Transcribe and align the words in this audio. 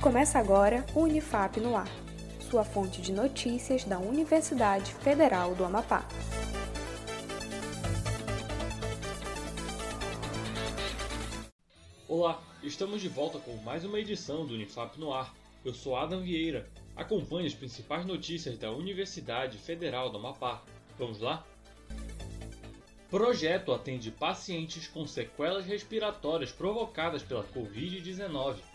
Começa 0.00 0.38
agora 0.38 0.86
o 0.94 1.00
Unifap 1.00 1.60
no 1.60 1.76
Ar, 1.76 1.86
sua 2.50 2.64
fonte 2.64 3.02
de 3.02 3.12
notícias 3.12 3.84
da 3.84 3.98
Universidade 3.98 4.94
Federal 4.94 5.54
do 5.54 5.62
Amapá. 5.62 6.08
Olá, 12.08 12.42
estamos 12.62 13.02
de 13.02 13.10
volta 13.10 13.38
com 13.40 13.54
mais 13.58 13.84
uma 13.84 14.00
edição 14.00 14.46
do 14.46 14.54
Unifap 14.54 14.98
no 14.98 15.12
Ar. 15.12 15.34
Eu 15.62 15.74
sou 15.74 15.94
Adam 15.94 16.22
Vieira. 16.22 16.66
Acompanhe 16.96 17.48
as 17.48 17.54
principais 17.54 18.06
notícias 18.06 18.56
da 18.56 18.72
Universidade 18.72 19.58
Federal 19.58 20.08
do 20.08 20.16
Amapá. 20.16 20.62
Vamos 20.98 21.20
lá? 21.20 21.44
Projeto 23.10 23.70
atende 23.70 24.10
pacientes 24.10 24.88
com 24.88 25.06
sequelas 25.06 25.66
respiratórias 25.66 26.50
provocadas 26.50 27.22
pela 27.22 27.44
Covid-19. 27.44 28.69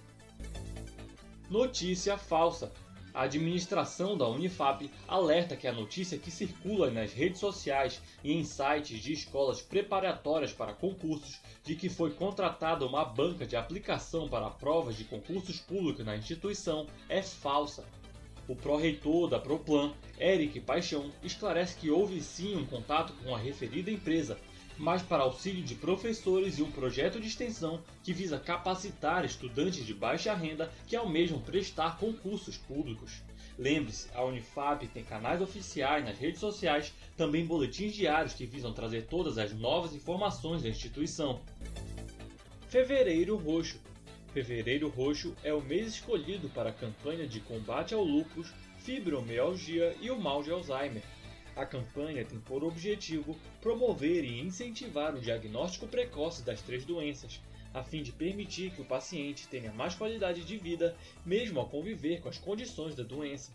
Notícia 1.50 2.16
falsa. 2.16 2.72
A 3.18 3.22
administração 3.22 4.16
da 4.16 4.28
Unifap 4.28 4.88
alerta 5.08 5.56
que 5.56 5.66
a 5.66 5.72
notícia 5.72 6.16
que 6.16 6.30
circula 6.30 6.88
nas 6.88 7.12
redes 7.12 7.40
sociais 7.40 8.00
e 8.22 8.32
em 8.32 8.44
sites 8.44 9.02
de 9.02 9.12
escolas 9.12 9.60
preparatórias 9.60 10.52
para 10.52 10.72
concursos 10.72 11.40
de 11.64 11.74
que 11.74 11.88
foi 11.88 12.12
contratada 12.12 12.86
uma 12.86 13.04
banca 13.04 13.44
de 13.44 13.56
aplicação 13.56 14.28
para 14.28 14.48
provas 14.48 14.94
de 14.94 15.02
concursos 15.02 15.58
públicos 15.58 16.06
na 16.06 16.16
instituição 16.16 16.86
é 17.08 17.20
falsa. 17.20 17.84
O 18.46 18.54
pró-reitor 18.54 19.28
da 19.28 19.40
Proplan, 19.40 19.92
Eric 20.20 20.60
Paixão, 20.60 21.10
esclarece 21.20 21.76
que 21.76 21.90
houve 21.90 22.20
sim 22.20 22.54
um 22.54 22.64
contato 22.64 23.12
com 23.24 23.34
a 23.34 23.38
referida 23.38 23.90
empresa, 23.90 24.38
mas 24.78 25.02
para 25.02 25.24
auxílio 25.24 25.62
de 25.62 25.74
professores 25.74 26.58
e 26.58 26.62
um 26.62 26.70
projeto 26.70 27.20
de 27.20 27.26
extensão 27.26 27.82
que 28.02 28.12
visa 28.12 28.38
capacitar 28.38 29.24
estudantes 29.24 29.84
de 29.84 29.92
baixa 29.92 30.32
renda 30.34 30.72
que 30.86 30.96
almejam 30.96 31.40
prestar 31.40 31.98
concursos 31.98 32.56
públicos. 32.56 33.22
Lembre-se, 33.58 34.08
a 34.14 34.24
Unifap 34.24 34.86
tem 34.86 35.02
canais 35.02 35.42
oficiais 35.42 36.04
nas 36.04 36.16
redes 36.16 36.38
sociais, 36.38 36.94
também 37.16 37.44
boletins 37.44 37.92
diários 37.92 38.34
que 38.34 38.46
visam 38.46 38.72
trazer 38.72 39.06
todas 39.06 39.36
as 39.36 39.52
novas 39.52 39.92
informações 39.92 40.62
da 40.62 40.68
instituição. 40.68 41.40
Fevereiro 42.68 43.36
Roxo 43.36 43.80
Fevereiro 44.32 44.88
Roxo 44.88 45.34
é 45.42 45.52
o 45.52 45.60
mês 45.60 45.94
escolhido 45.94 46.48
para 46.50 46.70
a 46.70 46.72
campanha 46.72 47.26
de 47.26 47.40
combate 47.40 47.94
ao 47.94 48.04
lúpus, 48.04 48.52
fibromialgia 48.78 49.96
e 50.00 50.10
o 50.10 50.20
mal 50.20 50.42
de 50.42 50.52
Alzheimer. 50.52 51.02
A 51.58 51.66
campanha 51.66 52.24
tem 52.24 52.38
por 52.38 52.62
objetivo 52.62 53.36
promover 53.60 54.22
e 54.22 54.38
incentivar 54.38 55.16
o 55.16 55.20
diagnóstico 55.20 55.88
precoce 55.88 56.44
das 56.44 56.62
três 56.62 56.84
doenças, 56.84 57.40
a 57.74 57.82
fim 57.82 58.00
de 58.00 58.12
permitir 58.12 58.70
que 58.70 58.80
o 58.80 58.84
paciente 58.84 59.48
tenha 59.48 59.72
mais 59.72 59.92
qualidade 59.92 60.44
de 60.44 60.56
vida, 60.56 60.96
mesmo 61.26 61.58
ao 61.58 61.68
conviver 61.68 62.20
com 62.20 62.28
as 62.28 62.38
condições 62.38 62.94
da 62.94 63.02
doença. 63.02 63.50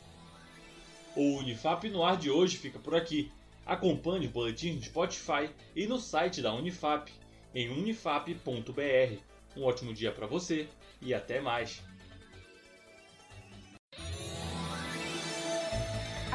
O 1.16 1.38
Unifap 1.38 1.90
no 1.90 2.04
ar 2.04 2.18
de 2.18 2.30
hoje 2.30 2.58
fica 2.58 2.78
por 2.78 2.94
aqui. 2.94 3.32
Acompanhe 3.66 4.28
o 4.28 4.32
boletim 4.32 4.74
no 4.74 4.84
Spotify 4.84 5.50
e 5.74 5.88
no 5.88 5.98
site 5.98 6.42
da 6.42 6.54
Unifap, 6.54 7.10
em 7.56 7.70
unifap.br. 7.70 9.18
Um 9.56 9.64
ótimo 9.64 9.94
dia 9.94 10.12
para 10.12 10.28
você 10.28 10.68
e 11.02 11.14
até 11.14 11.40
mais! 11.40 11.82